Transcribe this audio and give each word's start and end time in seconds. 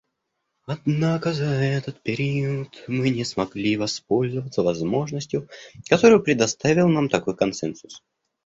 Однако 0.65 1.31
за 1.31 1.43
этот 1.45 2.01
период 2.01 2.85
мы 2.87 3.09
не 3.11 3.23
смогли 3.23 3.77
воспользоваться 3.77 4.63
возможностью, 4.63 5.47
которую 5.87 6.23
предоставил 6.23 6.87
нам 6.89 7.07
такой 7.07 7.35
консенсус. 7.37 8.01